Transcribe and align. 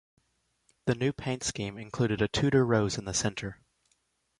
The 0.87 0.95
new 0.95 1.13
paint 1.13 1.43
scheme 1.43 1.77
included 1.77 2.23
a 2.23 2.27
Tudor 2.27 2.65
rose 2.65 2.97
in 2.97 3.05
the 3.05 3.13
centre. 3.13 3.61